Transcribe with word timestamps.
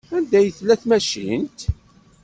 Anda 0.15 0.35
ay 0.39 0.49
tella 0.57 0.75
tmacint? 0.81 1.59